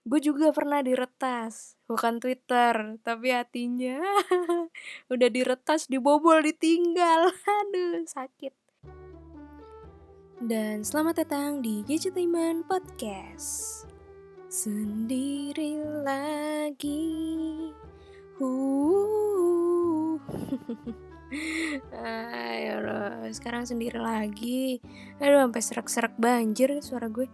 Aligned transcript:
Gue 0.00 0.16
juga 0.16 0.48
pernah 0.48 0.80
diretas, 0.80 1.76
bukan 1.84 2.24
Twitter, 2.24 2.96
tapi 3.04 3.36
hatinya 3.36 4.00
udah 5.12 5.28
diretas, 5.28 5.92
dibobol, 5.92 6.40
ditinggal. 6.40 7.28
Aduh, 7.60 8.08
sakit. 8.08 8.56
Dan 10.40 10.88
selamat 10.88 11.20
datang 11.20 11.60
di 11.60 11.84
Gadgetainment 11.84 12.64
Podcast. 12.64 13.84
Sendiri 14.48 15.76
lagi. 16.00 17.12
Huh. 18.40 20.16
Ayo, 22.48 22.80
sekarang 23.36 23.68
sendiri 23.68 24.00
lagi. 24.00 24.80
Aduh, 25.20 25.44
sampai 25.44 25.60
serak-serak 25.60 26.16
banjir 26.16 26.80
suara 26.80 27.12
gue. 27.12 27.28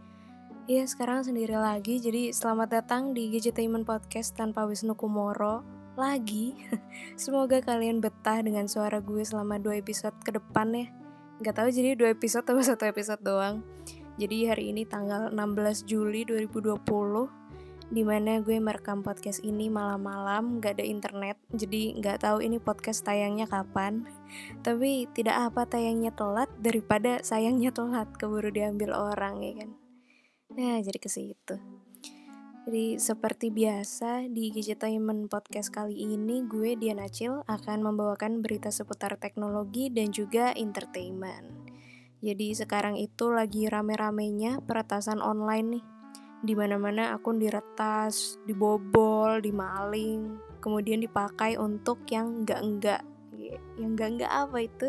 Iya, 0.66 0.82
sekarang 0.82 1.22
sendiri 1.22 1.54
lagi. 1.54 2.02
Jadi 2.02 2.34
selamat 2.34 2.82
datang 2.82 3.14
di 3.14 3.30
Gadgetainment 3.30 3.86
Podcast 3.86 4.34
tanpa 4.34 4.66
Wisnu 4.66 4.98
Kumoro 4.98 5.62
lagi. 5.94 6.58
Semoga 7.14 7.62
kalian 7.62 8.02
betah 8.02 8.42
dengan 8.42 8.66
suara 8.66 8.98
gue 8.98 9.22
selama 9.22 9.62
dua 9.62 9.78
episode 9.78 10.18
ke 10.26 10.34
depan 10.34 10.74
ya. 10.74 10.90
Gak 11.38 11.62
tahu 11.62 11.70
jadi 11.70 11.94
dua 11.94 12.10
episode 12.10 12.42
atau 12.42 12.58
satu 12.74 12.82
episode 12.82 13.22
doang. 13.22 13.62
Jadi 14.18 14.50
hari 14.50 14.74
ini 14.74 14.82
tanggal 14.82 15.30
16 15.30 15.86
Juli 15.86 16.26
2020 16.26 16.82
di 17.86 18.02
mana 18.02 18.42
gue 18.42 18.58
merekam 18.58 19.06
podcast 19.06 19.46
ini 19.46 19.70
malam-malam 19.70 20.58
gak 20.58 20.82
ada 20.82 20.82
internet 20.82 21.38
jadi 21.54 21.94
gak 22.02 22.26
tahu 22.26 22.42
ini 22.42 22.58
podcast 22.58 23.06
tayangnya 23.06 23.46
kapan 23.46 24.10
tapi 24.66 25.06
tidak 25.14 25.54
apa 25.54 25.70
tayangnya 25.70 26.10
telat 26.10 26.50
daripada 26.58 27.22
sayangnya 27.22 27.70
telat 27.70 28.10
keburu 28.18 28.50
diambil 28.50 28.90
orang 28.90 29.38
ya 29.38 29.62
kan 29.62 29.85
Nah, 30.56 30.80
jadi 30.80 30.96
ke 30.96 31.12
situ. 31.12 31.60
Jadi 32.64 32.96
seperti 32.96 33.52
biasa 33.52 34.24
di 34.26 34.48
Gadgetainment 34.48 35.28
Podcast 35.28 35.68
kali 35.68 36.08
ini 36.08 36.48
gue 36.48 36.80
Diana 36.80 37.06
Cil 37.12 37.44
akan 37.44 37.78
membawakan 37.84 38.40
berita 38.40 38.72
seputar 38.72 39.20
teknologi 39.20 39.92
dan 39.92 40.10
juga 40.16 40.56
entertainment. 40.56 41.68
Jadi 42.24 42.56
sekarang 42.56 42.96
itu 42.96 43.28
lagi 43.28 43.68
rame-ramenya 43.68 44.64
peretasan 44.64 45.20
online 45.20 45.78
nih. 45.78 45.84
Di 46.40 46.54
mana-mana 46.56 47.12
akun 47.12 47.36
diretas, 47.36 48.40
dibobol, 48.48 49.44
dimaling, 49.44 50.40
kemudian 50.64 51.04
dipakai 51.04 51.60
untuk 51.60 52.00
yang 52.08 52.42
enggak-enggak. 52.42 53.04
Yang 53.76 53.88
enggak-enggak 53.92 54.32
apa 54.32 54.58
itu? 54.64 54.88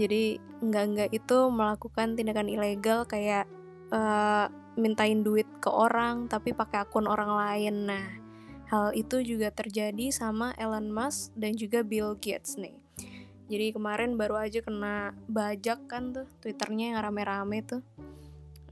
Jadi 0.00 0.40
enggak-enggak 0.64 1.12
itu 1.12 1.36
melakukan 1.52 2.16
tindakan 2.16 2.48
ilegal 2.48 3.04
kayak 3.04 3.44
uh, 3.92 4.48
mintain 4.74 5.22
duit 5.22 5.46
ke 5.62 5.70
orang 5.70 6.26
tapi 6.26 6.54
pakai 6.54 6.86
akun 6.86 7.06
orang 7.06 7.30
lain. 7.34 7.74
Nah, 7.86 8.06
hal 8.70 8.90
itu 8.94 9.22
juga 9.22 9.50
terjadi 9.54 10.10
sama 10.10 10.54
Elon 10.58 10.90
Musk 10.90 11.34
dan 11.38 11.54
juga 11.54 11.82
Bill 11.86 12.18
Gates 12.18 12.58
nih. 12.58 12.74
Jadi 13.44 13.76
kemarin 13.76 14.16
baru 14.16 14.40
aja 14.40 14.64
kena 14.64 15.12
bajak 15.28 15.84
kan 15.84 16.16
tuh 16.16 16.24
Twitternya 16.40 16.96
yang 16.96 17.00
rame-rame 17.04 17.60
tuh. 17.60 17.84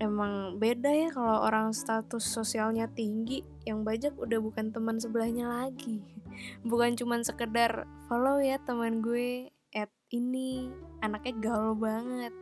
Emang 0.01 0.59
beda 0.59 0.91
ya 0.91 1.09
kalau 1.15 1.47
orang 1.47 1.71
status 1.71 2.25
sosialnya 2.25 2.91
tinggi, 2.91 3.45
yang 3.63 3.87
bajak 3.87 4.17
udah 4.19 4.41
bukan 4.43 4.75
teman 4.75 4.99
sebelahnya 4.99 5.47
lagi. 5.47 6.03
Bukan 6.67 6.99
cuman 6.99 7.23
sekedar 7.23 7.87
follow 8.09 8.41
ya 8.43 8.59
teman 8.65 8.99
gue 9.05 9.53
at 9.77 9.93
ini 10.11 10.73
anaknya 11.05 11.39
gaul 11.39 11.77
banget 11.77 12.35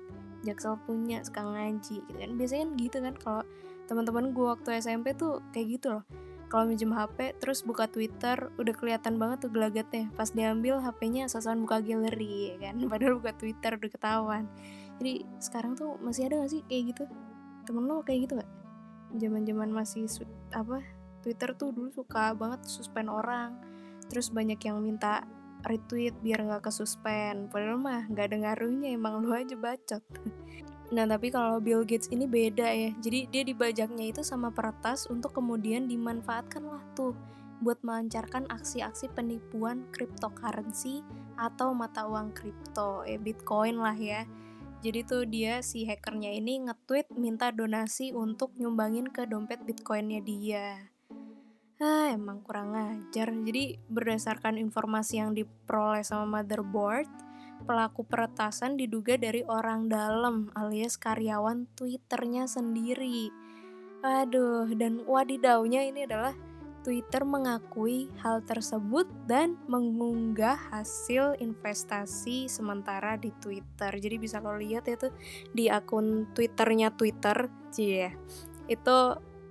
Jaksel 0.47 0.81
punya 0.89 1.21
suka 1.23 1.45
ngaji 1.45 2.03
gitu 2.05 2.19
kan. 2.19 2.31
Biasanya 2.37 2.63
kan 2.65 2.73
gitu 2.79 2.99
kan 3.01 3.15
kalau 3.19 3.43
teman-teman 3.91 4.25
gue 4.31 4.47
waktu 4.47 4.69
SMP 4.81 5.13
tuh 5.17 5.45
kayak 5.53 5.81
gitu 5.81 5.87
loh. 5.99 6.05
Kalau 6.51 6.67
minjem 6.67 6.91
HP 6.91 7.39
terus 7.39 7.63
buka 7.63 7.87
Twitter 7.87 8.51
udah 8.59 8.75
kelihatan 8.75 9.23
banget 9.23 9.47
tuh 9.47 9.51
gelagatnya. 9.55 10.11
Pas 10.19 10.35
diambil 10.35 10.83
HP-nya 10.83 11.31
sasaran 11.31 11.63
buka 11.63 11.79
galeri 11.79 12.55
ya 12.55 12.71
kan. 12.71 12.75
Padahal 12.93 13.23
buka 13.23 13.33
Twitter 13.39 13.79
udah 13.79 13.91
ketahuan. 13.91 14.45
Jadi 14.99 15.25
sekarang 15.39 15.79
tuh 15.79 15.97
masih 16.03 16.27
ada 16.27 16.43
gak 16.43 16.51
sih 16.51 16.63
kayak 16.67 16.97
gitu? 16.97 17.05
Temen 17.65 17.87
lo 17.87 18.03
kayak 18.03 18.27
gitu 18.27 18.35
gak 18.43 18.51
zaman-zaman 19.19 19.71
masih 19.75 20.07
apa 20.55 20.87
Twitter 21.21 21.51
tuh 21.59 21.75
dulu 21.75 21.91
suka 21.91 22.31
banget 22.39 22.63
suspend 22.69 23.11
orang 23.11 23.59
terus 24.07 24.31
banyak 24.31 24.59
yang 24.63 24.79
minta 24.83 25.27
retweet 25.65 26.15
biar 26.21 26.45
nggak 26.47 26.71
kesuspend. 26.71 27.49
Padahal 27.49 27.81
mah 27.81 28.07
nggak 28.09 28.27
ada 28.33 28.37
ngaruhnya 28.49 28.95
emang 28.95 29.25
lu 29.25 29.33
aja 29.33 29.57
bacot. 29.57 30.05
Nah 30.91 31.07
tapi 31.07 31.31
kalau 31.31 31.63
Bill 31.63 31.87
Gates 31.87 32.11
ini 32.11 32.27
beda 32.27 32.67
ya. 32.67 32.91
Jadi 32.99 33.31
dia 33.31 33.47
dibajaknya 33.47 34.11
itu 34.11 34.27
sama 34.27 34.51
peretas 34.51 35.07
untuk 35.07 35.31
kemudian 35.39 35.87
dimanfaatkan 35.87 36.67
lah 36.67 36.83
tuh 36.99 37.15
buat 37.63 37.79
melancarkan 37.87 38.51
aksi-aksi 38.51 39.07
penipuan 39.15 39.87
cryptocurrency 39.95 41.07
atau 41.39 41.71
mata 41.79 42.11
uang 42.11 42.35
kripto 42.35 43.07
eh 43.07 43.23
bitcoin 43.23 43.79
lah 43.79 43.95
ya. 43.95 44.27
Jadi 44.83 45.01
tuh 45.07 45.23
dia 45.31 45.63
si 45.63 45.87
hackernya 45.87 46.35
ini 46.35 46.67
nge-tweet 46.67 47.15
minta 47.15 47.55
donasi 47.55 48.11
untuk 48.11 48.51
nyumbangin 48.59 49.13
ke 49.15 49.31
dompet 49.31 49.63
bitcoinnya 49.63 50.19
dia 50.27 50.91
Ah, 51.81 52.13
emang 52.13 52.45
kurang 52.45 52.77
ajar. 52.77 53.33
Jadi 53.33 53.81
berdasarkan 53.89 54.61
informasi 54.61 55.17
yang 55.17 55.33
diperoleh 55.33 56.05
sama 56.05 56.45
motherboard, 56.45 57.09
pelaku 57.65 58.05
peretasan 58.05 58.77
diduga 58.77 59.17
dari 59.17 59.41
orang 59.49 59.89
dalam 59.89 60.53
alias 60.53 61.01
karyawan 61.01 61.65
Twitternya 61.81 62.45
sendiri. 62.45 63.33
Aduh, 64.05 64.69
dan 64.77 65.09
wadidaunya 65.09 65.89
ini 65.89 66.05
adalah 66.05 66.37
Twitter 66.85 67.25
mengakui 67.25 68.13
hal 68.21 68.45
tersebut 68.45 69.09
dan 69.25 69.57
mengunggah 69.65 70.61
hasil 70.77 71.41
investasi 71.41 72.45
sementara 72.53 73.17
di 73.17 73.33
Twitter. 73.41 73.93
Jadi 73.97 74.21
bisa 74.21 74.45
kalau 74.45 74.61
lihat 74.61 74.85
itu 74.85 75.09
di 75.57 75.73
akun 75.73 76.29
Twitternya 76.37 76.93
Twitter, 76.93 77.49
cie, 77.73 78.13
itu 78.69 78.97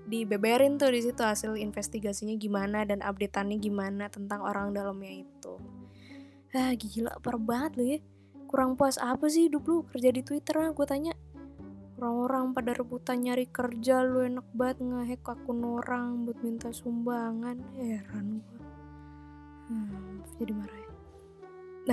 dibeberin 0.09 0.81
tuh 0.81 0.89
di 0.89 1.05
situ 1.05 1.21
hasil 1.21 1.53
investigasinya 1.53 2.33
gimana 2.33 2.81
dan 2.81 3.05
updateannya 3.05 3.61
gimana 3.61 4.09
tentang 4.09 4.41
orang 4.41 4.73
dalamnya 4.73 5.21
itu. 5.21 5.53
Ah 6.49 6.73
gila 6.73 7.13
parah 7.21 7.37
banget 7.37 7.71
loh 7.77 7.87
ya. 7.87 7.99
Kurang 8.49 8.73
puas 8.73 8.97
apa 8.97 9.29
sih 9.29 9.45
hidup 9.45 9.69
lu 9.69 9.85
kerja 9.85 10.09
di 10.09 10.25
Twitter 10.25 10.57
lah 10.57 10.73
gue 10.73 10.85
tanya. 10.89 11.13
Orang-orang 12.01 12.57
pada 12.57 12.73
rebutan 12.73 13.21
nyari 13.21 13.45
kerja 13.45 14.01
lu 14.01 14.25
enak 14.25 14.49
banget 14.57 14.81
ngehack 14.81 15.29
akun 15.29 15.61
orang 15.61 16.25
buat 16.25 16.41
minta 16.41 16.73
sumbangan. 16.73 17.61
Heran 17.77 18.41
gue. 18.41 18.61
Hmm, 19.69 20.25
jadi 20.41 20.51
marah 20.57 20.79
ya. 20.81 20.89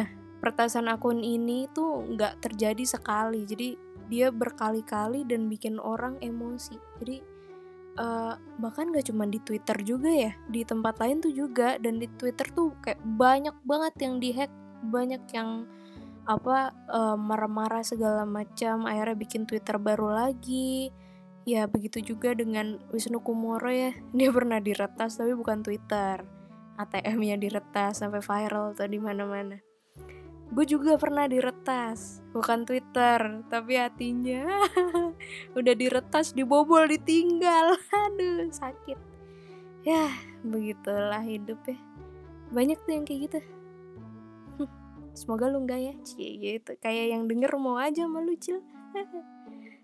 Nah, 0.00 0.08
pertasan 0.40 0.88
akun 0.88 1.20
ini 1.20 1.68
tuh 1.76 2.08
nggak 2.16 2.40
terjadi 2.40 2.84
sekali. 2.88 3.44
Jadi 3.44 3.76
dia 4.08 4.32
berkali-kali 4.32 5.28
dan 5.28 5.52
bikin 5.52 5.76
orang 5.76 6.16
emosi. 6.24 6.80
Jadi 7.02 7.35
uh, 7.96 8.36
bahkan 8.60 8.92
gak 8.92 9.08
cuma 9.08 9.28
di 9.28 9.40
Twitter 9.42 9.76
juga 9.84 10.08
ya 10.08 10.32
di 10.48 10.62
tempat 10.62 11.00
lain 11.00 11.20
tuh 11.20 11.32
juga. 11.32 11.76
Dan 11.80 12.00
di 12.00 12.08
Twitter 12.16 12.46
tuh 12.52 12.72
kayak 12.84 13.00
banyak 13.02 13.56
banget 13.64 13.94
yang 14.04 14.14
dihack 14.20 14.52
banyak 14.86 15.22
yang 15.32 15.64
apa 16.26 16.74
uh, 16.90 17.16
marah-marah 17.18 17.82
segala 17.82 18.22
macam. 18.28 18.84
Akhirnya 18.86 19.16
bikin 19.16 19.44
Twitter 19.44 19.76
baru 19.80 20.12
lagi. 20.12 20.90
Ya 21.46 21.70
begitu 21.70 22.02
juga 22.02 22.34
dengan 22.34 22.82
Wisnu 22.90 23.22
Kumoro 23.22 23.70
ya. 23.70 23.94
Dia 24.16 24.30
pernah 24.34 24.58
diretas 24.58 25.18
tapi 25.18 25.32
bukan 25.34 25.62
Twitter. 25.62 26.22
ATM-nya 26.76 27.40
diretas 27.40 28.04
sampai 28.04 28.20
viral 28.20 28.76
tuh 28.76 28.84
di 28.84 29.00
mana-mana. 29.00 29.56
Gue 30.52 30.62
juga 30.68 30.94
pernah 30.94 31.26
diretas 31.26 32.22
bukan 32.30 32.68
Twitter 32.96 33.44
tapi 33.52 33.76
hatinya 33.76 34.48
udah 35.60 35.74
diretas 35.76 36.32
dibobol 36.32 36.88
ditinggal. 36.88 37.76
Aduh 38.08 38.48
sakit. 38.48 38.96
Ya 39.84 40.08
begitulah 40.40 41.20
hidup 41.20 41.60
ya. 41.68 41.76
Banyak 42.56 42.80
tuh 42.88 42.96
yang 42.96 43.04
kayak 43.04 43.20
gitu. 43.28 43.40
Semoga 45.20 45.52
lu 45.52 45.68
enggak 45.68 45.92
ya. 45.92 45.94
Cie 46.08 46.40
gitu. 46.40 46.72
Kayak 46.80 47.12
yang 47.12 47.28
denger 47.28 47.52
mau 47.60 47.76
aja 47.76 48.08
malu 48.08 48.32
cil. 48.40 48.64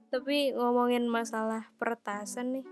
Tapi 0.09 0.57
ngomongin 0.57 1.05
masalah 1.05 1.69
peretasan 1.77 2.57
nih 2.57 2.67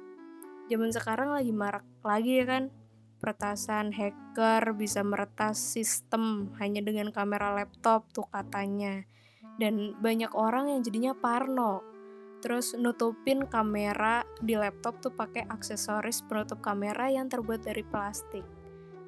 zaman 0.72 0.88
sekarang 0.88 1.36
lagi 1.36 1.52
marak 1.52 1.84
lagi 2.00 2.40
ya 2.40 2.48
kan? 2.48 2.72
Peretasan 3.20 3.92
hacker 3.92 4.72
bisa 4.72 5.04
meretas 5.04 5.60
sistem 5.60 6.56
hanya 6.56 6.80
dengan 6.80 7.12
kamera 7.12 7.52
laptop 7.52 8.08
tuh 8.16 8.24
katanya 8.32 9.04
dan 9.56 9.96
banyak 9.98 10.30
orang 10.36 10.70
yang 10.70 10.80
jadinya 10.84 11.12
parno 11.16 11.82
terus 12.40 12.72
nutupin 12.72 13.44
kamera 13.44 14.24
di 14.40 14.56
laptop 14.56 15.00
tuh 15.04 15.12
pakai 15.12 15.44
aksesoris 15.48 16.24
penutup 16.24 16.64
kamera 16.64 17.12
yang 17.12 17.28
terbuat 17.28 17.64
dari 17.64 17.84
plastik 17.84 18.44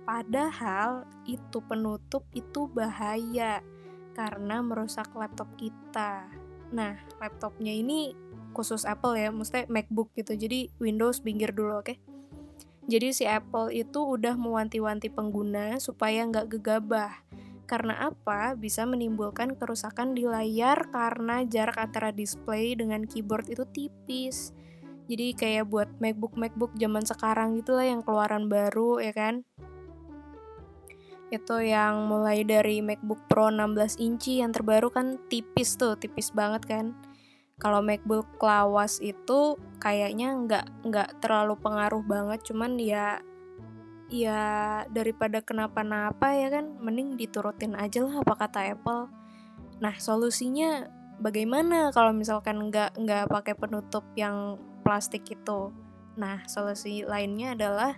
padahal 0.04 1.08
itu 1.24 1.62
penutup 1.64 2.26
itu 2.36 2.68
bahaya 2.68 3.64
karena 4.12 4.60
merusak 4.60 5.08
laptop 5.16 5.48
kita 5.56 6.28
nah 6.72 6.96
laptopnya 7.20 7.72
ini 7.72 8.12
khusus 8.52 8.84
Apple 8.84 9.16
ya 9.16 9.32
maksudnya 9.32 9.64
MacBook 9.72 10.12
gitu 10.12 10.36
jadi 10.36 10.68
Windows 10.76 11.24
pinggir 11.24 11.56
dulu 11.56 11.80
oke 11.80 11.96
okay? 11.96 11.98
Jadi 12.90 13.14
si 13.14 13.24
Apple 13.30 13.70
itu 13.70 14.02
udah 14.02 14.34
mewanti-wanti 14.34 15.06
pengguna 15.06 15.78
supaya 15.78 16.26
nggak 16.26 16.58
gegabah. 16.58 17.14
Karena 17.64 18.10
apa? 18.12 18.52
Bisa 18.58 18.84
menimbulkan 18.84 19.56
kerusakan 19.56 20.12
di 20.12 20.28
layar 20.28 20.90
karena 20.92 21.46
jarak 21.46 21.78
antara 21.78 22.10
display 22.12 22.76
dengan 22.76 23.06
keyboard 23.08 23.48
itu 23.48 23.64
tipis. 23.70 24.52
Jadi 25.10 25.34
kayak 25.34 25.68
buat 25.68 25.88
MacBook-MacBook 25.98 26.78
zaman 26.78 27.04
sekarang 27.04 27.58
gitu 27.58 27.74
lah 27.74 27.86
yang 27.88 28.00
keluaran 28.04 28.46
baru 28.46 29.02
ya 29.02 29.12
kan. 29.12 29.42
Itu 31.32 31.64
yang 31.64 32.06
mulai 32.12 32.44
dari 32.44 32.84
MacBook 32.84 33.24
Pro 33.26 33.48
16 33.48 33.98
inci 33.98 34.44
yang 34.44 34.52
terbaru 34.52 34.92
kan 34.92 35.16
tipis 35.32 35.80
tuh, 35.80 35.96
tipis 35.96 36.28
banget 36.30 36.68
kan 36.68 36.86
kalau 37.62 37.78
MacBook 37.78 38.26
lawas 38.42 38.98
itu 38.98 39.54
kayaknya 39.78 40.34
nggak 40.34 40.66
nggak 40.82 41.08
terlalu 41.22 41.54
pengaruh 41.62 42.02
banget 42.02 42.42
cuman 42.50 42.74
ya 42.74 43.22
ya 44.12 44.84
daripada 44.92 45.40
kenapa-napa 45.40 46.36
ya 46.36 46.52
kan 46.52 46.76
mending 46.76 47.16
diturutin 47.16 47.72
aja 47.72 48.04
lah 48.04 48.20
apa 48.20 48.34
kata 48.36 48.60
Apple. 48.76 49.08
Nah 49.80 49.96
solusinya 49.96 50.84
bagaimana 51.16 51.88
kalau 51.96 52.12
misalkan 52.12 52.68
nggak 52.68 53.00
nggak 53.00 53.32
pakai 53.32 53.56
penutup 53.56 54.04
yang 54.12 54.60
plastik 54.84 55.24
itu? 55.32 55.72
Nah 56.20 56.44
solusi 56.44 57.08
lainnya 57.08 57.56
adalah 57.56 57.96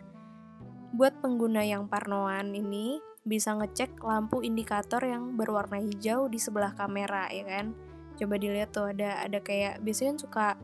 buat 0.94 1.18
pengguna 1.18 1.66
yang 1.66 1.90
parnoan 1.90 2.54
ini 2.54 3.02
bisa 3.26 3.50
ngecek 3.58 3.98
lampu 4.06 4.46
indikator 4.46 5.02
yang 5.02 5.34
berwarna 5.34 5.82
hijau 5.82 6.30
di 6.30 6.38
sebelah 6.38 6.70
kamera 6.78 7.26
ya 7.34 7.42
kan? 7.42 7.74
Coba 8.14 8.38
dilihat 8.38 8.70
tuh 8.70 8.94
ada 8.94 9.26
ada 9.26 9.42
kayak 9.42 9.82
biasanya 9.82 10.22
suka 10.22 10.54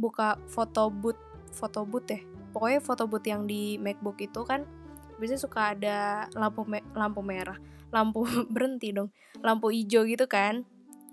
buka 0.00 0.40
foto 0.48 0.88
booth 0.88 1.20
foto 1.52 1.84
booth 1.84 2.08
ya? 2.08 2.24
Pokoknya 2.56 2.80
foto 2.80 3.04
booth 3.04 3.28
yang 3.28 3.44
di 3.44 3.76
MacBook 3.76 4.16
itu 4.24 4.40
kan 4.48 4.64
biasanya 5.18 5.42
suka 5.42 5.74
ada 5.74 5.98
lampu 6.38 6.62
me 6.64 6.80
lampu 6.94 7.20
merah 7.20 7.58
lampu 7.90 8.24
berhenti 8.54 8.94
dong 8.94 9.10
lampu 9.42 9.70
hijau 9.70 10.06
gitu 10.06 10.26
kan. 10.26 10.66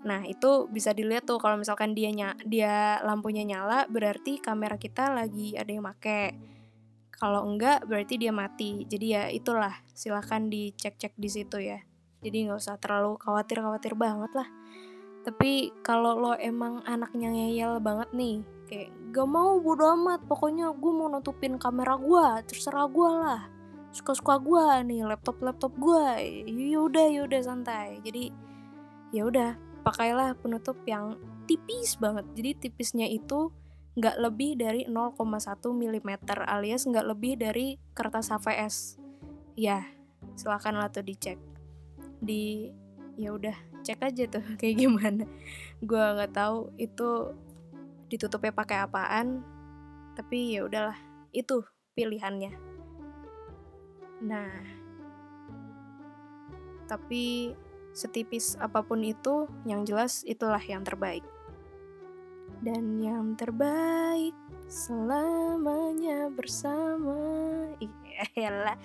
Nah 0.06 0.22
itu 0.22 0.70
bisa 0.70 0.94
dilihat 0.94 1.26
tuh 1.26 1.42
kalau 1.42 1.58
misalkan 1.58 1.94
dia 1.96 2.10
ny 2.14 2.22
dia 2.46 3.02
lampunya 3.02 3.42
nyala 3.42 3.90
berarti 3.90 4.38
kamera 4.38 4.78
kita 4.78 5.10
lagi 5.10 5.58
ada 5.58 5.66
yang 5.66 5.86
make. 5.86 6.36
Kalau 7.16 7.48
enggak 7.48 7.88
berarti 7.88 8.20
dia 8.20 8.30
mati. 8.30 8.84
Jadi 8.86 9.06
ya 9.08 9.24
itulah 9.32 9.72
silahkan 9.96 10.46
dicek-cek 10.46 11.16
di 11.16 11.28
situ 11.32 11.58
ya. 11.58 11.80
Jadi 12.20 12.36
nggak 12.46 12.60
usah 12.60 12.76
terlalu 12.76 13.16
khawatir-khawatir 13.18 13.96
banget 13.96 14.30
lah. 14.36 14.48
Tapi 15.24 15.74
kalau 15.82 16.14
lo 16.14 16.32
emang 16.38 16.86
anaknya 16.86 17.34
ngeyel 17.34 17.82
banget 17.82 18.14
nih 18.14 18.36
kayak 18.70 18.90
gak 19.10 19.26
mau 19.26 19.58
bodo 19.58 19.90
amat. 19.96 20.22
Pokoknya 20.28 20.70
gue 20.70 20.92
mau 20.92 21.10
nutupin 21.10 21.58
kamera 21.58 21.98
gue 21.98 22.26
terserah 22.46 22.86
gue 22.86 23.10
lah 23.10 23.55
suka-suka 23.96 24.36
gue 24.44 24.66
nih 24.92 25.08
laptop 25.08 25.40
laptop 25.40 25.72
gue 25.80 26.04
yaudah 26.44 27.08
yaudah 27.08 27.40
santai. 27.40 27.96
Jadi 28.04 28.28
ya 29.16 29.24
udah 29.24 29.56
pakailah 29.80 30.36
penutup 30.36 30.76
yang 30.84 31.16
tipis 31.48 31.96
banget. 31.96 32.28
Jadi 32.36 32.68
tipisnya 32.68 33.08
itu 33.08 33.48
nggak 33.96 34.20
lebih 34.20 34.60
dari 34.60 34.84
0,1 34.84 35.16
mm 35.72 36.10
alias 36.44 36.84
nggak 36.84 37.06
lebih 37.16 37.40
dari 37.40 37.80
kertas 37.96 38.28
HVS 38.28 39.00
ya 39.56 39.80
silakan 40.36 40.76
lah 40.76 40.92
tuh 40.92 41.00
dicek. 41.00 41.40
Di 42.20 42.68
ya 43.16 43.32
udah 43.32 43.56
cek 43.80 44.04
aja 44.04 44.28
tuh 44.28 44.44
kayak 44.60 44.76
gimana. 44.76 45.24
Gue 45.80 46.04
nggak 46.04 46.36
tahu 46.36 46.68
itu 46.76 47.32
ditutupnya 48.12 48.52
pakai 48.52 48.84
apaan 48.84 49.40
tapi 50.12 50.54
ya 50.54 50.68
udahlah 50.68 50.94
itu 51.32 51.64
pilihannya 51.98 52.75
nah 54.22 54.50
tapi 56.86 57.52
setipis 57.96 58.54
apa 58.60 58.84
pun 58.84 59.02
itu 59.02 59.50
yang 59.66 59.82
jelas 59.82 60.22
itulah 60.22 60.62
yang 60.62 60.86
terbaik. 60.86 61.26
Dan 62.62 63.02
yang 63.02 63.34
terbaik 63.34 64.32
selamanya 64.70 66.30
bersama. 66.30 67.18
Iya 67.82 68.48
lah 68.64 68.78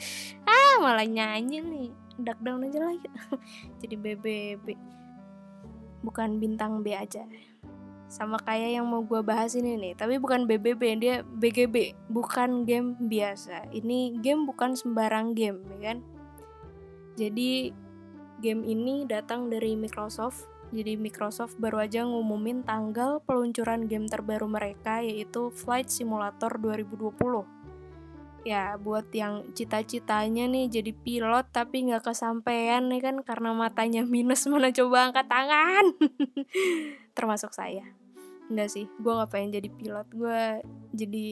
ah 0.48 0.76
malah 0.82 1.08
nyanyi 1.08 1.62
nih. 1.62 1.90
Duck 2.22 2.40
down 2.42 2.68
aja 2.68 2.80
lah. 2.82 2.96
Jadi 3.84 3.96
BBB 3.96 4.68
bukan 6.02 6.42
bintang 6.42 6.82
B 6.82 6.98
aja 6.98 7.24
sama 8.12 8.36
kayak 8.44 8.76
yang 8.76 8.84
mau 8.84 9.00
gue 9.08 9.24
bahas 9.24 9.56
ini 9.56 9.80
nih. 9.80 9.94
Tapi 9.96 10.20
bukan 10.20 10.44
BBB 10.44 11.00
dia 11.00 11.24
BGB 11.24 11.96
bukan 12.12 12.68
game 12.68 13.00
biasa. 13.00 13.72
Ini 13.72 14.20
game 14.20 14.44
bukan 14.44 14.76
sembarang 14.76 15.32
game 15.32 15.64
ya 15.80 15.96
kan? 15.96 15.98
Jadi 17.16 17.72
game 18.44 18.68
ini 18.68 19.08
datang 19.08 19.48
dari 19.48 19.80
Microsoft. 19.80 20.52
Jadi 20.76 21.00
Microsoft 21.00 21.56
baru 21.56 21.88
aja 21.88 22.04
ngumumin 22.04 22.68
tanggal 22.68 23.24
peluncuran 23.24 23.88
game 23.88 24.08
terbaru 24.08 24.48
mereka 24.48 25.00
yaitu 25.00 25.52
Flight 25.52 25.88
Simulator 25.88 26.60
2020 26.60 27.64
ya 28.42 28.74
buat 28.74 29.06
yang 29.14 29.46
cita-citanya 29.54 30.50
nih 30.50 30.66
jadi 30.66 30.92
pilot 30.98 31.46
tapi 31.54 31.86
nggak 31.86 32.10
kesampaian 32.12 32.90
nih 32.90 33.00
kan? 33.04 33.16
Karena 33.24 33.56
matanya 33.56 34.04
minus 34.04 34.48
mana 34.52 34.74
coba 34.74 35.12
angkat 35.12 35.28
tangan? 35.32 35.86
Termasuk 37.18 37.54
saya 37.56 38.01
enggak 38.52 38.70
sih 38.70 38.86
gue 39.00 39.12
nggak 39.16 39.32
pengen 39.32 39.56
jadi 39.56 39.70
pilot. 39.72 40.08
Gue 40.12 40.42
jadi 40.92 41.28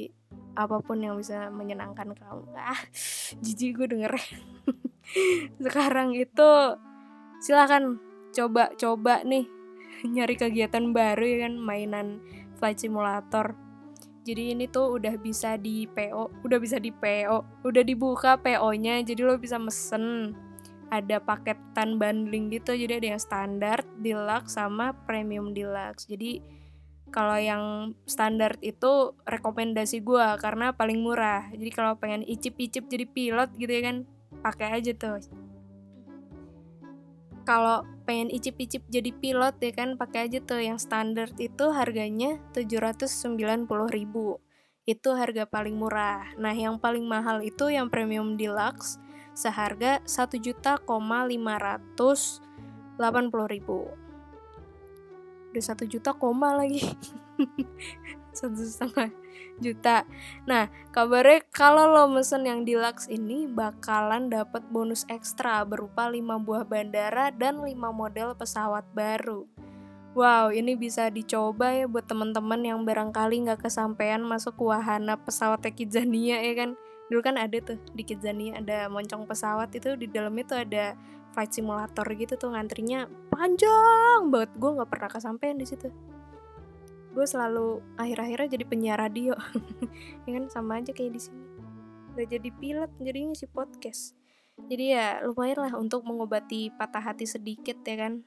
apa 0.56 0.83
pun 0.83 1.00
yang 1.00 1.16
bisa 1.19 1.51
menyenangkan 1.51 2.16
kamu. 2.16 2.48
Ah 2.56 2.80
jijik 3.44 3.80
gue 3.80 3.88
denger. 3.92 4.16
Sekarang 5.63 6.16
itu 6.16 6.50
silakan 7.44 8.00
coba-coba 8.33 9.24
nih. 9.24 9.48
Nyari 10.13 10.36
kegiatan 10.39 10.95
baru 10.95 11.24
ya 11.24 11.38
kan 11.48 11.54
mainan 11.60 12.07
flight 12.60 12.80
simulator. 12.80 13.56
Jadi 14.27 14.54
ini 14.54 14.69
tuh 14.69 15.00
udah 15.00 15.16
bisa 15.18 15.56
di 15.57 15.89
PO 15.89 16.45
udah 16.45 16.60
bisa 16.62 16.77
di 16.77 16.94
PO 16.94 17.66
udah 17.66 17.81
dibuka 17.81 18.38
PO-nya 18.38 19.01
jadi 19.01 19.25
lo 19.25 19.39
bisa 19.39 19.57
mesen. 19.57 20.36
Ada 20.89 21.21
paketan 21.21 22.01
bundling 22.01 22.50
gitu 22.50 22.74
jadi 22.74 22.98
ada 22.98 23.07
yang 23.13 23.21
standar 23.21 23.77
deluxe 24.01 24.57
sama 24.57 24.94
premium 25.06 25.54
deluxe. 25.54 26.10
Jadi 26.10 26.59
kalau 27.10 27.38
yang 27.38 27.94
standar 28.06 28.58
itu 28.62 29.18
rekomendasi 29.26 30.02
gue 30.06 30.28
karena 30.42 30.74
paling 30.74 31.02
murah. 31.02 31.50
Jadi 31.54 31.72
kalau 31.74 31.98
pengen 31.98 32.22
icip-icip 32.26 32.86
jadi 32.86 33.06
pilot 33.10 33.50
gitu 33.58 33.70
ya 33.70 33.83
kan 33.86 33.98
pakai 34.45 34.81
aja 34.81 34.92
tuh. 34.94 35.22
Kalau 37.45 37.81
pengen 38.06 38.30
icip-icip 38.30 38.86
jadi 38.90 39.10
pilot 39.10 39.57
ya 39.57 39.72
kan 39.74 39.98
pakai 39.98 40.30
aja 40.30 40.40
tuh. 40.42 40.62
Yang 40.62 40.86
standar 40.86 41.33
itu 41.42 41.66
harganya 41.74 42.38
790.000 42.54 43.66
itu 44.90 45.10
harga 45.14 45.45
paling 45.45 45.78
murah. 45.78 46.33
Nah 46.42 46.54
yang 46.54 46.81
paling 46.81 47.06
mahal 47.06 47.45
itu 47.45 47.69
yang 47.69 47.94
premium 47.94 48.38
deluxe 48.38 48.98
seharga 49.38 50.02
1 50.06 50.42
juta 50.42 50.81
ribu 53.48 54.08
udah 55.50 55.64
satu 55.64 55.84
juta 55.90 56.14
koma 56.14 56.54
lagi 56.54 56.82
satu 58.40 58.62
setengah 58.62 59.10
juta. 59.60 60.08
Nah, 60.48 60.72
kabarnya 60.96 61.44
kalau 61.52 61.92
lo 61.92 62.08
mesen 62.08 62.48
yang 62.48 62.64
deluxe 62.64 63.12
ini 63.12 63.46
bakalan 63.46 64.32
dapat 64.32 64.64
bonus 64.72 65.04
ekstra 65.12 65.68
berupa 65.68 66.08
5 66.08 66.24
buah 66.48 66.64
bandara 66.64 67.30
dan 67.36 67.60
5 67.60 67.76
model 67.76 68.34
pesawat 68.40 68.88
baru. 68.96 69.46
Wow, 70.18 70.50
ini 70.50 70.74
bisa 70.74 71.14
dicoba 71.14 71.70
ya 71.76 71.86
buat 71.86 72.10
teman-teman 72.10 72.66
yang 72.66 72.82
barangkali 72.82 73.46
nggak 73.46 73.70
kesampaian 73.70 74.20
masuk 74.26 74.58
wahana 74.58 75.20
pesawat 75.20 75.62
Kidzania 75.70 76.42
ya 76.42 76.66
kan. 76.66 76.72
Dulu 77.09 77.21
kan 77.25 77.42
ada 77.42 77.57
tuh 77.57 77.81
di 77.92 78.06
Kidzania 78.06 78.61
ada 78.61 78.85
moncong 78.85 79.25
pesawat 79.25 79.73
itu 79.73 79.97
di 79.97 80.06
dalam 80.06 80.33
itu 80.37 80.54
ada 80.54 80.94
flight 81.33 81.51
simulator 81.54 82.06
gitu 82.13 82.37
tuh 82.37 82.54
ngantrinya 82.54 83.09
panjang 83.33 84.30
banget. 84.30 84.54
Gue 84.57 84.71
nggak 84.78 84.89
pernah 84.89 85.09
kesampaian 85.09 85.57
di 85.57 85.66
situ. 85.66 85.89
Gue 87.09 87.25
selalu 87.25 87.81
akhir-akhirnya 87.97 88.54
jadi 88.54 88.66
penyiar 88.66 88.97
radio. 89.01 89.33
Ya 90.30 90.37
kan 90.37 90.45
sama 90.54 90.78
aja 90.78 90.94
kayak 90.94 91.18
di 91.18 91.21
sini. 91.25 91.42
Udah 92.13 92.25
jadi 92.30 92.49
pilot 92.54 92.92
jadi 93.01 93.19
ngisi 93.25 93.49
podcast. 93.49 94.13
Jadi 94.69 94.94
ya 94.94 95.25
lumayan 95.25 95.66
lah 95.66 95.73
untuk 95.73 96.06
mengobati 96.06 96.69
patah 96.69 97.01
hati 97.01 97.25
sedikit 97.25 97.81
ya 97.81 98.06
kan. 98.06 98.21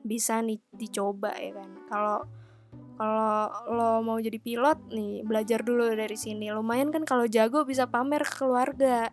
Bisa 0.00 0.40
nih 0.40 0.64
dicoba 0.72 1.36
ya 1.36 1.60
kan. 1.60 1.70
Kalau 1.92 2.18
kalau 2.94 3.50
lo 3.74 3.90
mau 4.06 4.18
jadi 4.22 4.38
pilot 4.38 4.78
nih 4.94 5.26
belajar 5.26 5.60
dulu 5.66 5.90
dari 5.94 6.14
sini. 6.14 6.50
Lumayan 6.54 6.94
kan 6.94 7.02
kalau 7.02 7.26
jago 7.26 7.66
bisa 7.66 7.90
pamer 7.90 8.22
ke 8.22 8.44
keluarga. 8.46 9.10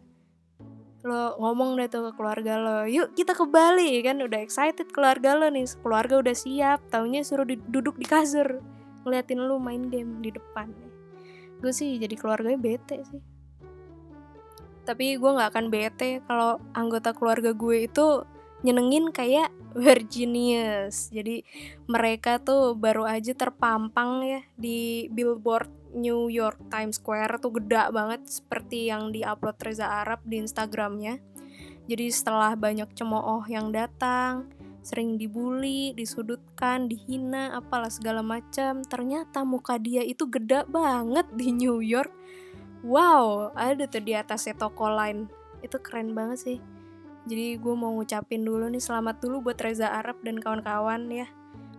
Lo 1.01 1.33
ngomong 1.41 1.81
deh 1.81 1.89
tuh 1.89 2.09
ke 2.09 2.11
keluarga 2.13 2.61
lo 2.61 2.77
yuk 2.85 3.17
kita 3.17 3.33
ke 3.33 3.45
Bali. 3.49 4.05
Kan 4.05 4.21
udah 4.21 4.39
excited 4.41 4.93
keluarga 4.93 5.33
lo 5.33 5.49
nih 5.49 5.65
keluarga 5.81 6.21
udah 6.21 6.35
siap 6.37 6.79
taunya 6.93 7.25
suruh 7.25 7.45
duduk 7.45 7.97
di 7.97 8.05
kasur 8.05 8.61
ngeliatin 9.01 9.41
lu 9.41 9.57
main 9.57 9.89
game 9.89 10.21
di 10.21 10.29
depan. 10.29 10.69
Gue 11.57 11.73
sih 11.73 11.97
jadi 11.97 12.13
keluarganya 12.13 12.61
bete 12.61 13.01
sih. 13.01 13.21
Tapi 14.85 15.17
gue 15.17 15.31
nggak 15.37 15.49
akan 15.53 15.65
bete 15.73 16.21
kalau 16.25 16.57
anggota 16.73 17.13
keluarga 17.13 17.53
gue 17.53 17.85
itu 17.85 18.25
nyenengin 18.61 19.09
kayak 19.09 19.49
Virginius. 19.75 21.11
Jadi 21.11 21.43
mereka 21.87 22.39
tuh 22.39 22.75
baru 22.75 23.07
aja 23.07 23.31
terpampang 23.31 24.23
ya 24.23 24.41
di 24.59 25.07
billboard 25.11 25.69
New 25.95 26.31
York 26.31 26.71
Times 26.71 26.99
Square 26.99 27.39
tuh 27.43 27.55
gede 27.59 27.91
banget 27.91 28.27
seperti 28.27 28.91
yang 28.91 29.11
diupload 29.11 29.57
Reza 29.59 29.87
Arab 29.87 30.23
di 30.23 30.39
Instagramnya. 30.43 31.19
Jadi 31.87 32.07
setelah 32.13 32.55
banyak 32.55 32.87
cemooh 32.95 33.43
yang 33.51 33.73
datang 33.73 34.47
sering 34.81 35.13
dibully, 35.21 35.93
disudutkan, 35.93 36.89
dihina, 36.89 37.53
apalah 37.53 37.93
segala 37.93 38.25
macam. 38.25 38.81
Ternyata 38.81 39.45
muka 39.45 39.77
dia 39.77 40.01
itu 40.01 40.25
gede 40.25 40.65
banget 40.65 41.29
di 41.37 41.53
New 41.53 41.85
York. 41.85 42.09
Wow 42.81 43.53
ada 43.53 43.85
tuh 43.85 44.01
di 44.01 44.17
atasnya 44.17 44.57
toko 44.57 44.89
lain. 44.89 45.29
Itu 45.61 45.77
keren 45.77 46.17
banget 46.17 46.39
sih 46.41 46.59
jadi 47.25 47.61
gue 47.61 47.73
mau 47.77 47.93
ngucapin 47.97 48.41
dulu 48.41 48.69
nih 48.71 48.81
selamat 48.81 49.21
dulu 49.21 49.51
buat 49.51 49.59
Reza 49.61 49.93
Arab 49.93 50.21
dan 50.25 50.41
kawan-kawan 50.41 51.05
ya 51.11 51.27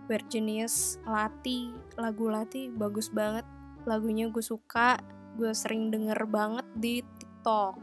Virginius 0.07 0.99
Lati 1.03 1.71
lagu 1.99 2.31
Lati 2.31 2.71
bagus 2.71 3.11
banget 3.11 3.43
lagunya 3.83 4.31
gue 4.31 4.43
suka 4.43 4.99
gue 5.35 5.51
sering 5.51 5.91
denger 5.91 6.23
banget 6.29 6.67
di 6.77 7.03
TikTok 7.03 7.75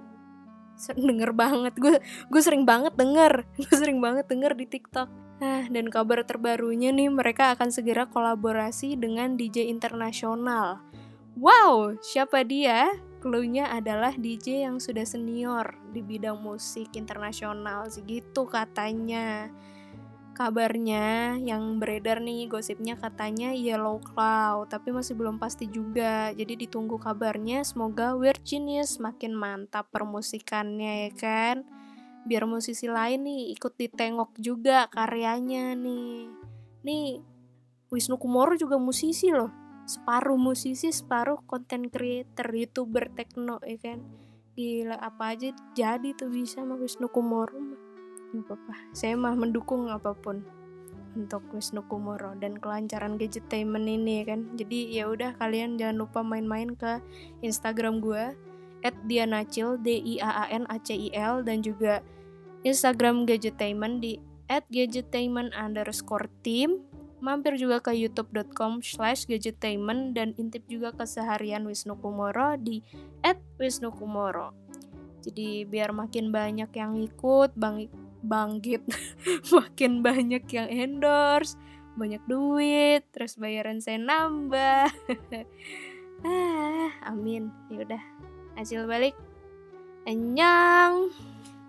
sering 0.81 1.05
denger 1.17 1.31
banget 1.37 1.75
gue 1.77 2.01
gue 2.33 2.43
sering 2.43 2.65
banget 2.65 2.97
denger 2.97 3.45
gue 3.63 3.75
sering 3.77 4.01
banget 4.01 4.25
denger 4.29 4.57
di 4.57 4.67
TikTok 4.69 5.21
Nah, 5.41 5.65
dan 5.73 5.89
kabar 5.89 6.21
terbarunya 6.29 6.93
nih 6.93 7.09
mereka 7.09 7.57
akan 7.57 7.73
segera 7.73 8.05
kolaborasi 8.05 9.01
dengan 9.01 9.41
DJ 9.41 9.73
internasional. 9.73 10.85
Wow, 11.33 11.97
siapa 12.05 12.45
dia? 12.45 12.93
Clue-nya 13.21 13.69
adalah 13.69 14.17
DJ 14.17 14.65
yang 14.65 14.81
sudah 14.81 15.05
senior 15.05 15.77
di 15.93 16.01
bidang 16.01 16.41
musik 16.41 16.97
internasional 16.97 17.87
segitu 17.93 18.49
katanya. 18.49 19.53
Kabarnya 20.33 21.37
yang 21.37 21.77
beredar 21.77 22.25
nih 22.25 22.49
gosipnya 22.49 22.97
katanya 22.97 23.53
Yellow 23.53 24.01
Cloud, 24.01 24.73
tapi 24.73 24.89
masih 24.89 25.13
belum 25.13 25.37
pasti 25.37 25.69
juga. 25.69 26.33
Jadi 26.33 26.65
ditunggu 26.65 26.97
kabarnya, 26.97 27.61
semoga 27.61 28.17
Weird 28.17 28.41
Genius 28.41 28.97
makin 28.97 29.37
mantap 29.37 29.93
permusikannya 29.93 31.07
ya 31.07 31.11
kan. 31.13 31.57
Biar 32.25 32.49
musisi 32.49 32.89
lain 32.89 33.29
nih 33.29 33.53
ikut 33.53 33.77
ditengok 33.77 34.41
juga 34.41 34.89
karyanya 34.89 35.77
nih. 35.77 36.33
Nih 36.89 37.21
Wisnu 37.93 38.17
Kumoro 38.17 38.57
juga 38.57 38.81
musisi 38.81 39.29
loh 39.29 39.60
separuh 39.91 40.39
musisi 40.39 40.95
separuh 40.95 41.43
content 41.51 41.91
creator 41.91 42.47
youtuber 42.55 43.11
tekno 43.11 43.59
ya 43.67 43.79
kan? 43.83 43.99
Gila 44.55 44.95
apa 44.95 45.35
aja 45.35 45.51
jadi 45.75 46.15
tuh 46.15 46.31
bisa 46.31 46.63
sama 46.63 46.79
Wisnu 46.79 47.11
Kumoro 47.11 47.59
nggak 48.31 48.47
apa-apa. 48.47 48.75
Saya 48.95 49.19
mah 49.19 49.35
mendukung 49.35 49.91
apa 49.91 50.15
pun 50.15 50.47
untuk 51.19 51.43
Wisnu 51.51 51.83
Kumoro 51.91 52.39
dan 52.39 52.63
kelancaran 52.63 53.19
gadgetainment 53.19 53.91
ini 53.91 54.23
ya 54.23 54.35
kan? 54.35 54.41
Jadi 54.55 54.95
ya 54.95 55.11
udah 55.11 55.35
kalian 55.35 55.75
jangan 55.75 56.07
lupa 56.07 56.23
main-main 56.23 56.79
ke 56.79 57.03
Instagram 57.43 57.99
gue 57.99 58.39
at 58.87 58.95
dianacil 59.05 59.77
d 59.83 59.99
i 59.99 60.15
a 60.23 60.47
a 60.47 60.55
n 60.55 60.65
a 60.71 60.79
c 60.81 60.95
i 60.95 61.09
l 61.13 61.43
dan 61.43 61.61
juga 61.61 62.01
Instagram 62.63 63.27
gadgetainment 63.27 64.01
di 64.01 64.23
at 64.51 64.67
gadgetainment 64.71 65.55
underscore 65.55 66.31
team 66.43 66.90
Mampir 67.21 67.61
juga 67.61 67.85
ke 67.85 67.93
youtube.com 67.93 68.81
slash 68.81 69.29
gadgetainment 69.29 70.17
dan 70.17 70.33
intip 70.41 70.65
juga 70.67 70.97
keseharian 70.97 71.69
Wisnu 71.69 72.01
Kumoro 72.01 72.57
di 72.57 72.81
at 73.21 73.37
Wisnu 73.61 73.93
Kumoro. 73.93 74.57
Jadi 75.21 75.69
biar 75.69 75.93
makin 75.93 76.33
banyak 76.33 76.73
yang 76.73 76.97
ikut, 76.97 77.53
bang 77.53 77.93
bangkit, 78.25 78.85
makin 79.57 80.01
banyak 80.01 80.45
yang 80.49 80.69
endorse, 80.69 81.61
banyak 81.97 82.25
duit, 82.25 83.05
terus 83.13 83.37
bayaran 83.37 83.85
saya 83.85 84.01
nambah. 84.01 84.89
ah, 86.25 86.91
amin. 87.05 87.53
Yaudah, 87.69 88.01
hasil 88.57 88.89
balik. 88.89 89.13
Anyang. 90.09 91.13